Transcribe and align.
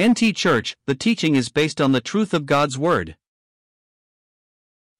NT 0.00 0.34
Church, 0.34 0.78
the 0.86 0.94
teaching 0.94 1.34
is 1.34 1.50
based 1.50 1.78
on 1.78 1.92
the 1.92 2.00
truth 2.00 2.32
of 2.32 2.46
God's 2.46 2.78
Word. 2.78 3.16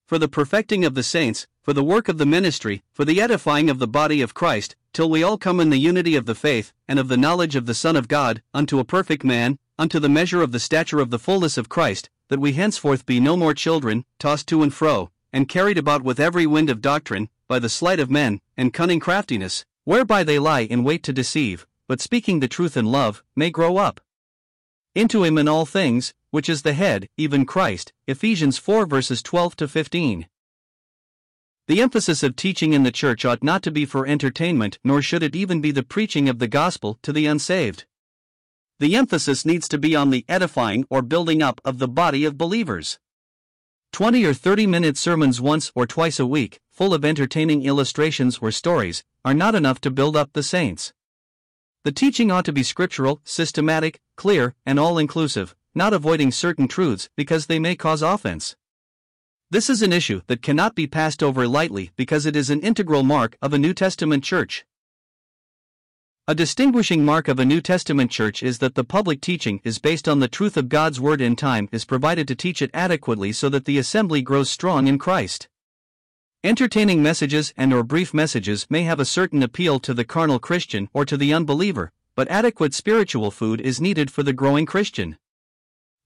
For 0.04 0.18
the 0.18 0.28
perfecting 0.28 0.84
of 0.84 0.94
the 0.94 1.02
saints, 1.02 1.46
for 1.62 1.72
the 1.72 1.82
work 1.82 2.10
of 2.10 2.18
the 2.18 2.26
ministry, 2.26 2.82
for 2.92 3.06
the 3.06 3.18
edifying 3.18 3.70
of 3.70 3.78
the 3.78 3.88
body 3.88 4.20
of 4.20 4.34
Christ, 4.34 4.76
till 4.92 5.08
we 5.08 5.22
all 5.22 5.38
come 5.38 5.58
in 5.58 5.70
the 5.70 5.78
unity 5.78 6.16
of 6.16 6.26
the 6.26 6.34
faith, 6.34 6.74
and 6.86 6.98
of 6.98 7.08
the 7.08 7.16
knowledge 7.16 7.56
of 7.56 7.64
the 7.64 7.72
Son 7.72 7.96
of 7.96 8.08
God, 8.08 8.42
unto 8.52 8.78
a 8.78 8.84
perfect 8.84 9.24
man, 9.24 9.58
unto 9.78 9.98
the 9.98 10.10
measure 10.10 10.42
of 10.42 10.52
the 10.52 10.60
stature 10.60 11.00
of 11.00 11.08
the 11.08 11.18
fullness 11.18 11.56
of 11.56 11.70
Christ, 11.70 12.10
that 12.28 12.40
we 12.40 12.52
henceforth 12.52 13.06
be 13.06 13.20
no 13.20 13.38
more 13.38 13.54
children, 13.54 14.04
tossed 14.18 14.48
to 14.48 14.62
and 14.62 14.74
fro, 14.74 15.10
and 15.32 15.48
carried 15.48 15.78
about 15.78 16.02
with 16.02 16.20
every 16.20 16.46
wind 16.46 16.68
of 16.68 16.82
doctrine, 16.82 17.30
by 17.48 17.58
the 17.58 17.70
sleight 17.70 18.00
of 18.00 18.10
men, 18.10 18.38
and 18.54 18.74
cunning 18.74 19.00
craftiness, 19.00 19.64
whereby 19.84 20.24
they 20.24 20.38
lie 20.38 20.60
in 20.60 20.84
wait 20.84 21.02
to 21.04 21.12
deceive, 21.14 21.66
but 21.88 22.02
speaking 22.02 22.40
the 22.40 22.48
truth 22.48 22.76
in 22.76 22.84
love, 22.84 23.24
may 23.34 23.48
grow 23.48 23.78
up 23.78 24.02
into 24.94 25.24
him 25.24 25.38
in 25.38 25.48
all 25.48 25.66
things, 25.66 26.12
which 26.30 26.48
is 26.48 26.62
the 26.62 26.72
head, 26.72 27.08
even 27.16 27.44
Christ. 27.46 27.92
Ephesians 28.06 28.58
4 28.58 28.86
verses 28.86 29.22
12 29.22 29.56
to 29.56 29.68
15. 29.68 30.26
The 31.68 31.80
emphasis 31.80 32.22
of 32.22 32.34
teaching 32.34 32.72
in 32.72 32.82
the 32.82 32.90
church 32.90 33.24
ought 33.24 33.44
not 33.44 33.62
to 33.62 33.70
be 33.70 33.84
for 33.84 34.06
entertainment, 34.06 34.78
nor 34.82 35.00
should 35.00 35.22
it 35.22 35.36
even 35.36 35.60
be 35.60 35.70
the 35.70 35.84
preaching 35.84 36.28
of 36.28 36.40
the 36.40 36.48
gospel 36.48 36.98
to 37.02 37.12
the 37.12 37.26
unsaved. 37.26 37.84
The 38.80 38.96
emphasis 38.96 39.44
needs 39.44 39.68
to 39.68 39.78
be 39.78 39.94
on 39.94 40.10
the 40.10 40.24
edifying 40.28 40.84
or 40.90 41.02
building 41.02 41.42
up 41.42 41.60
of 41.64 41.78
the 41.78 41.86
body 41.86 42.24
of 42.24 42.38
believers. 42.38 42.98
20 43.92 44.24
or 44.24 44.34
30 44.34 44.66
minute 44.66 44.96
sermons 44.96 45.40
once 45.40 45.70
or 45.74 45.86
twice 45.86 46.18
a 46.18 46.26
week, 46.26 46.60
full 46.70 46.94
of 46.94 47.04
entertaining 47.04 47.62
illustrations 47.64 48.38
or 48.38 48.50
stories, 48.50 49.04
are 49.24 49.34
not 49.34 49.54
enough 49.54 49.80
to 49.82 49.90
build 49.90 50.16
up 50.16 50.32
the 50.32 50.42
saints. 50.42 50.92
The 51.82 51.92
teaching 51.92 52.30
ought 52.30 52.44
to 52.44 52.52
be 52.52 52.62
scriptural, 52.62 53.22
systematic, 53.24 54.00
clear, 54.14 54.54
and 54.66 54.78
all 54.78 54.98
inclusive, 54.98 55.56
not 55.74 55.94
avoiding 55.94 56.30
certain 56.30 56.68
truths 56.68 57.08
because 57.16 57.46
they 57.46 57.58
may 57.58 57.74
cause 57.74 58.02
offense. 58.02 58.54
This 59.50 59.70
is 59.70 59.80
an 59.80 59.90
issue 59.90 60.20
that 60.26 60.42
cannot 60.42 60.74
be 60.74 60.86
passed 60.86 61.22
over 61.22 61.48
lightly 61.48 61.90
because 61.96 62.26
it 62.26 62.36
is 62.36 62.50
an 62.50 62.60
integral 62.60 63.02
mark 63.02 63.38
of 63.40 63.54
a 63.54 63.58
New 63.58 63.72
Testament 63.72 64.22
church. 64.22 64.66
A 66.28 66.34
distinguishing 66.34 67.02
mark 67.02 67.28
of 67.28 67.38
a 67.38 67.46
New 67.46 67.62
Testament 67.62 68.10
church 68.10 68.42
is 68.42 68.58
that 68.58 68.74
the 68.74 68.84
public 68.84 69.22
teaching 69.22 69.62
is 69.64 69.78
based 69.78 70.06
on 70.06 70.20
the 70.20 70.28
truth 70.28 70.58
of 70.58 70.68
God's 70.68 71.00
Word 71.00 71.22
and 71.22 71.36
time 71.36 71.66
is 71.72 71.86
provided 71.86 72.28
to 72.28 72.34
teach 72.34 72.60
it 72.60 72.70
adequately 72.74 73.32
so 73.32 73.48
that 73.48 73.64
the 73.64 73.78
assembly 73.78 74.20
grows 74.20 74.50
strong 74.50 74.86
in 74.86 74.98
Christ. 74.98 75.48
Entertaining 76.42 77.02
messages 77.02 77.52
and 77.58 77.70
or 77.70 77.82
brief 77.82 78.14
messages 78.14 78.66
may 78.70 78.84
have 78.84 78.98
a 78.98 79.04
certain 79.04 79.42
appeal 79.42 79.78
to 79.78 79.92
the 79.92 80.06
carnal 80.06 80.38
Christian 80.38 80.88
or 80.94 81.04
to 81.04 81.18
the 81.18 81.34
unbeliever, 81.34 81.92
but 82.14 82.30
adequate 82.30 82.72
spiritual 82.72 83.30
food 83.30 83.60
is 83.60 83.78
needed 83.78 84.10
for 84.10 84.22
the 84.22 84.32
growing 84.32 84.64
Christian. 84.64 85.18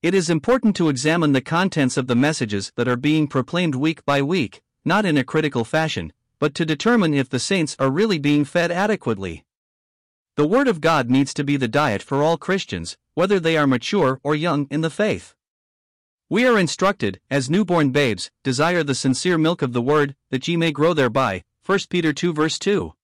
It 0.02 0.12
is 0.12 0.28
important 0.28 0.74
to 0.74 0.88
examine 0.88 1.34
the 1.34 1.40
contents 1.40 1.96
of 1.96 2.08
the 2.08 2.16
messages 2.16 2.72
that 2.74 2.88
are 2.88 2.96
being 2.96 3.28
proclaimed 3.28 3.76
week 3.76 4.04
by 4.04 4.22
week, 4.22 4.60
not 4.84 5.06
in 5.06 5.16
a 5.16 5.22
critical 5.22 5.64
fashion, 5.64 6.12
but 6.40 6.52
to 6.56 6.66
determine 6.66 7.14
if 7.14 7.28
the 7.28 7.38
saints 7.38 7.76
are 7.78 7.88
really 7.88 8.18
being 8.18 8.44
fed 8.44 8.72
adequately. 8.72 9.44
The 10.34 10.48
Word 10.48 10.66
of 10.66 10.80
God 10.80 11.10
needs 11.10 11.32
to 11.34 11.44
be 11.44 11.56
the 11.56 11.68
diet 11.68 12.02
for 12.02 12.24
all 12.24 12.38
Christians, 12.38 12.96
whether 13.14 13.38
they 13.38 13.56
are 13.56 13.68
mature 13.68 14.18
or 14.24 14.34
young 14.34 14.66
in 14.68 14.80
the 14.80 14.90
faith. 14.90 15.36
We 16.30 16.46
are 16.46 16.58
instructed, 16.58 17.20
as 17.30 17.50
newborn 17.50 17.90
babes, 17.90 18.30
desire 18.42 18.82
the 18.82 18.94
sincere 18.94 19.36
milk 19.36 19.60
of 19.60 19.74
the 19.74 19.82
word, 19.82 20.16
that 20.30 20.48
ye 20.48 20.56
may 20.56 20.72
grow 20.72 20.94
thereby. 20.94 21.44
1 21.66 21.80
Peter 21.90 22.14
2 22.14 22.32
verse 22.32 22.58
2. 22.58 22.94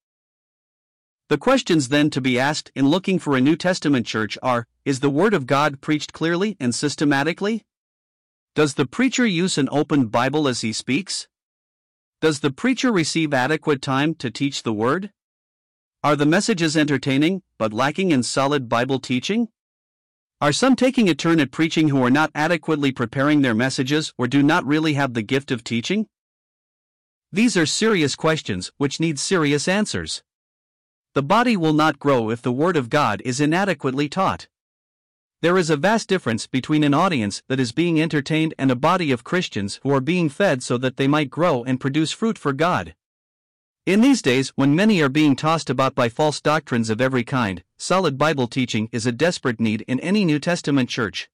The 1.28 1.37
questions 1.37 1.91
then 1.91 2.09
to 2.11 2.21
be 2.22 2.39
asked 2.39 2.72
in 2.75 2.89
looking 2.89 3.19
for 3.19 3.37
a 3.37 3.41
New 3.41 3.56
Testament 3.56 4.06
church 4.06 4.39
are 4.43 4.67
Is 4.87 5.00
the 5.00 5.11
Word 5.11 5.34
of 5.34 5.47
God 5.47 5.83
preached 5.83 6.15
clearly 6.15 6.56
and 6.59 6.75
systematically? 6.75 7.67
Does 8.55 8.75
the 8.75 8.87
preacher 8.87 9.27
use 9.27 9.59
an 9.59 9.69
open 9.71 10.06
Bible 10.06 10.49
as 10.49 10.62
he 10.62 10.72
speaks? 10.72 11.28
Does 12.22 12.41
the 12.41 12.50
preacher 12.50 12.91
receive 12.91 13.34
adequate 13.34 13.83
time 13.83 14.15
to 14.15 14.31
teach 14.31 14.62
the 14.62 14.72
Word? 14.72 15.12
Are 16.03 16.16
the 16.16 16.27
messages 16.27 16.75
entertaining, 16.75 17.43
but 17.59 17.75
lacking 17.75 18.12
in 18.12 18.22
solid 18.22 18.66
Bible 18.69 18.99
teaching? 18.99 19.49
Are 20.43 20.55
some 20.55 20.75
taking 20.75 21.06
a 21.06 21.15
turn 21.15 21.39
at 21.39 21.51
preaching 21.51 21.89
who 21.89 22.03
are 22.03 22.11
not 22.11 22.31
adequately 22.34 22.93
preparing 22.93 23.43
their 23.43 23.55
messages 23.55 24.15
or 24.17 24.27
do 24.27 24.43
not 24.43 24.65
really 24.65 24.95
have 24.95 25.12
the 25.12 25.21
gift 25.21 25.51
of 25.51 25.62
teaching? 25.62 26.06
These 27.31 27.59
are 27.59 27.67
serious 27.67 28.17
questions 28.17 28.73
which 28.78 29.01
need 29.01 29.19
serious 29.19 29.69
answers. 29.69 30.23
The 31.12 31.23
body 31.23 31.59
will 31.59 31.75
not 31.75 31.99
grow 31.99 32.31
if 32.31 32.41
the 32.41 32.53
Word 32.53 32.78
of 32.78 32.89
God 32.89 33.21
is 33.23 33.39
inadequately 33.39 34.09
taught. 34.09 34.49
There 35.43 35.59
is 35.59 35.69
a 35.69 35.77
vast 35.77 36.09
difference 36.09 36.47
between 36.47 36.84
an 36.84 36.95
audience 36.95 37.43
that 37.49 37.61
is 37.61 37.72
being 37.72 38.01
entertained 38.01 38.55
and 38.59 38.71
a 38.71 38.77
body 38.77 39.12
of 39.12 39.25
Christians 39.25 39.78
who 39.83 39.91
are 39.91 40.01
being 40.01 40.31
fed 40.31 40.62
so 40.62 40.78
that 40.78 40.97
they 40.97 41.07
might 41.07 41.28
grow 41.28 41.65
and 41.65 41.78
produce 41.78 42.12
fruit 42.12 42.39
for 42.39 42.55
God. 42.55 42.95
In 43.87 44.03
these 44.03 44.21
days, 44.21 44.51
when 44.57 44.77
many 44.77 45.01
are 45.01 45.09
being 45.09 45.35
tossed 45.35 45.71
about 45.71 45.95
by 45.95 46.11
false 46.11 46.39
doctrines 46.39 46.91
of 46.91 47.01
every 47.01 47.25
kind, 47.25 47.65
solid 47.79 48.19
Bible 48.19 48.47
teaching 48.47 48.91
is 48.93 49.07
a 49.07 49.11
desperate 49.11 49.59
need 49.59 49.87
in 49.89 49.99
any 50.01 50.27
New 50.27 50.39
Testament 50.39 50.91
church. 50.91 51.31